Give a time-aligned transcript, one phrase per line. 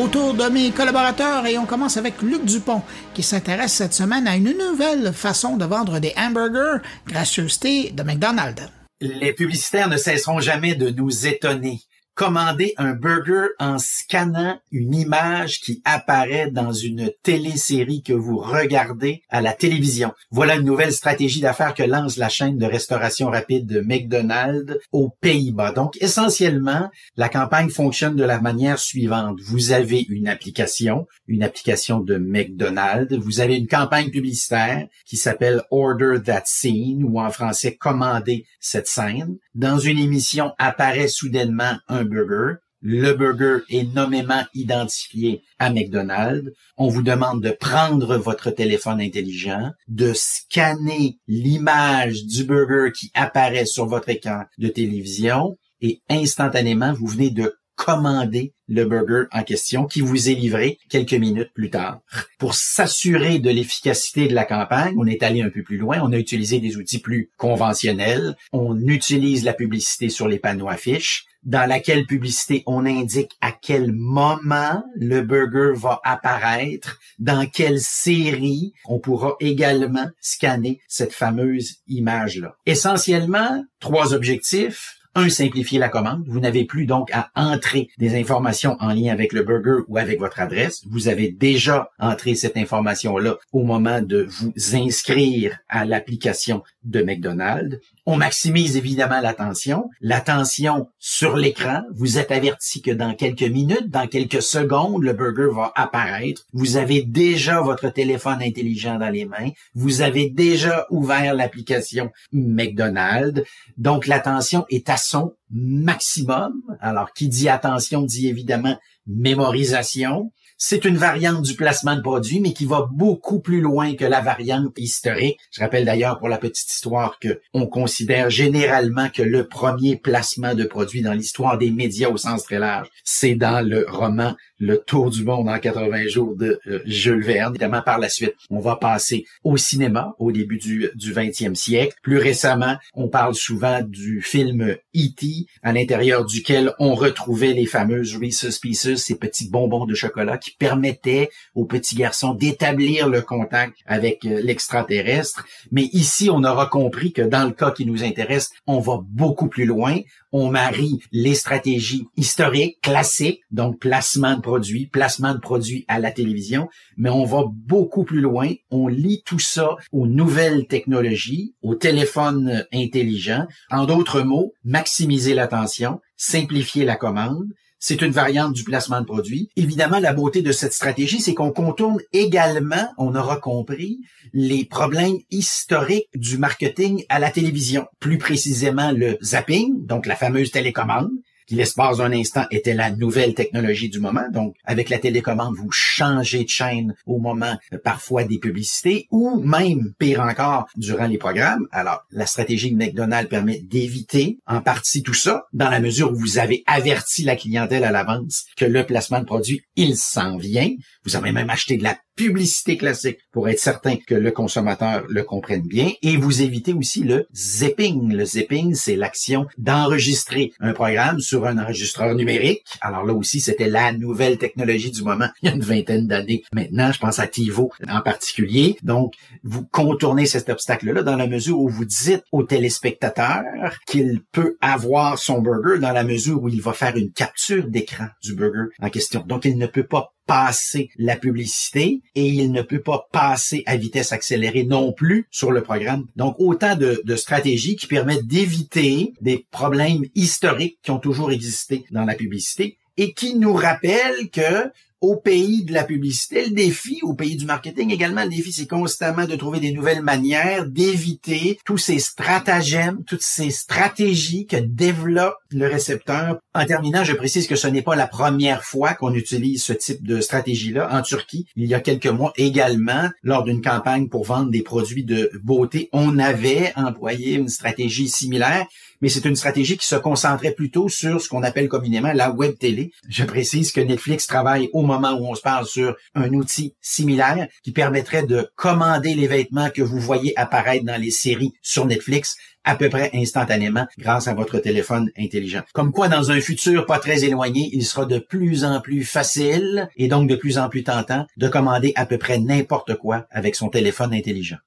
[0.00, 4.36] autour de mes collaborateurs et on commence avec Luc Dupont qui s'intéresse cette semaine à
[4.36, 8.70] une nouvelle façon de vendre des hamburgers, gracieuseté de McDonald's.
[9.00, 11.80] Les publicitaires ne cesseront jamais de nous étonner
[12.14, 19.22] commander un burger en scannant une image qui apparaît dans une télésérie que vous regardez
[19.28, 20.12] à la télévision.
[20.30, 25.10] Voilà une nouvelle stratégie d'affaires que lance la chaîne de restauration rapide de McDonald's aux
[25.20, 25.72] Pays-Bas.
[25.72, 29.38] Donc, essentiellement, la campagne fonctionne de la manière suivante.
[29.42, 33.14] Vous avez une application, une application de McDonald's.
[33.16, 38.86] Vous avez une campagne publicitaire qui s'appelle Order That Scene ou en français Commander cette
[38.86, 39.36] scène.
[39.54, 42.58] Dans une émission apparaît soudainement un burger.
[42.82, 46.50] Le burger est nommément identifié à McDonald's.
[46.78, 53.66] On vous demande de prendre votre téléphone intelligent, de scanner l'image du burger qui apparaît
[53.66, 59.86] sur votre écran de télévision et instantanément, vous venez de commander le burger en question
[59.86, 62.00] qui vous est livré quelques minutes plus tard.
[62.38, 66.12] Pour s'assurer de l'efficacité de la campagne, on est allé un peu plus loin, on
[66.12, 71.66] a utilisé des outils plus conventionnels, on utilise la publicité sur les panneaux affiches, dans
[71.66, 78.98] laquelle publicité on indique à quel moment le burger va apparaître, dans quelle série on
[78.98, 82.56] pourra également scanner cette fameuse image-là.
[82.66, 86.24] Essentiellement, trois objectifs un, simplifier la commande.
[86.26, 90.18] Vous n'avez plus donc à entrer des informations en lien avec le burger ou avec
[90.18, 90.82] votre adresse.
[90.88, 97.78] Vous avez déjà entré cette information-là au moment de vous inscrire à l'application de McDonald's.
[98.06, 99.90] On maximise évidemment l'attention.
[100.00, 101.82] L'attention sur l'écran.
[101.94, 106.46] Vous êtes averti que dans quelques minutes, dans quelques secondes, le burger va apparaître.
[106.52, 109.50] Vous avez déjà votre téléphone intelligent dans les mains.
[109.74, 113.42] Vous avez déjà ouvert l'application McDonald's.
[113.76, 116.54] Donc l'attention est à son maximum.
[116.80, 120.32] Alors qui dit attention dit évidemment mémorisation.
[120.62, 124.20] C'est une variante du placement de produit, mais qui va beaucoup plus loin que la
[124.20, 125.38] variante historique.
[125.50, 130.54] Je rappelle d'ailleurs pour la petite histoire que on considère généralement que le premier placement
[130.54, 134.76] de produit dans l'histoire des médias au sens très large, c'est dans le roman Le
[134.76, 137.52] Tour du monde en 80 jours de euh, Jules Verne.
[137.52, 141.96] Évidemment, par la suite, on va passer au cinéma au début du, du 20e siècle.
[142.02, 148.18] Plus récemment, on parle souvent du film E.T., à l'intérieur duquel on retrouvait les fameuses
[148.18, 153.76] Reese's Pieces, ces petits bonbons de chocolat qui permettait aux petits garçons d'établir le contact
[153.86, 155.44] avec euh, l'extraterrestre.
[155.70, 159.48] Mais ici, on aura compris que dans le cas qui nous intéresse, on va beaucoup
[159.48, 159.98] plus loin.
[160.32, 166.12] On marie les stratégies historiques, classiques, donc placement de produits, placement de produits à la
[166.12, 168.52] télévision, mais on va beaucoup plus loin.
[168.70, 173.46] On lit tout ça aux nouvelles technologies, aux téléphones intelligents.
[173.70, 177.48] En d'autres mots, maximiser l'attention, simplifier la commande,
[177.80, 179.50] c'est une variante du placement de produit.
[179.56, 184.00] Évidemment, la beauté de cette stratégie, c'est qu'on contourne également, on aura compris,
[184.34, 187.86] les problèmes historiques du marketing à la télévision.
[187.98, 191.10] Plus précisément, le zapping, donc la fameuse télécommande,
[191.50, 194.22] qui l'espace d'un instant était la nouvelle technologie du moment.
[194.32, 199.40] Donc, avec la télécommande, vous changez de chaîne au moment euh, parfois des publicités ou
[199.40, 201.66] même, pire encore, durant les programmes.
[201.72, 206.14] Alors, la stratégie de McDonald's permet d'éviter en partie tout ça dans la mesure où
[206.14, 210.70] vous avez averti la clientèle à l'avance que le placement de produit, il s'en vient.
[211.04, 215.22] Vous avez même acheté de la publicité classique pour être certain que le consommateur le
[215.22, 218.12] comprenne bien et vous évitez aussi le zipping.
[218.12, 222.64] Le zipping, c'est l'action d'enregistrer un programme sur un enregistreur numérique.
[222.80, 226.42] Alors là aussi, c'était la nouvelle technologie du moment il y a une vingtaine d'années.
[226.52, 228.76] Maintenant, je pense à TiVo en particulier.
[228.82, 233.42] Donc, vous contournez cet obstacle-là dans la mesure où vous dites au téléspectateur
[233.86, 238.06] qu'il peut avoir son burger dans la mesure où il va faire une capture d'écran
[238.22, 239.24] du burger en question.
[239.26, 243.76] Donc, il ne peut pas passer la publicité et il ne peut pas passer à
[243.76, 246.06] vitesse accélérée non plus sur le programme.
[246.14, 251.84] Donc autant de, de stratégies qui permettent d'éviter des problèmes historiques qui ont toujours existé
[251.90, 254.70] dans la publicité et qui nous rappellent que
[255.00, 258.66] au pays de la publicité, le défi au pays du marketing également, le défi c'est
[258.66, 265.36] constamment de trouver des nouvelles manières d'éviter tous ces stratagèmes, toutes ces stratégies que développe
[265.50, 266.38] le récepteur.
[266.54, 270.06] En terminant, je précise que ce n'est pas la première fois qu'on utilise ce type
[270.06, 270.88] de stratégie-là.
[270.92, 275.04] En Turquie, il y a quelques mois également, lors d'une campagne pour vendre des produits
[275.04, 278.66] de beauté, on avait employé une stratégie similaire
[279.00, 282.56] mais c'est une stratégie qui se concentrait plutôt sur ce qu'on appelle communément la web
[282.58, 282.92] télé.
[283.08, 287.48] Je précise que Netflix travaille au moment où on se parle sur un outil similaire
[287.62, 292.36] qui permettrait de commander les vêtements que vous voyez apparaître dans les séries sur Netflix
[292.64, 295.62] à peu près instantanément grâce à votre téléphone intelligent.
[295.72, 299.88] Comme quoi, dans un futur pas très éloigné, il sera de plus en plus facile
[299.96, 303.54] et donc de plus en plus tentant de commander à peu près n'importe quoi avec
[303.54, 304.58] son téléphone intelligent.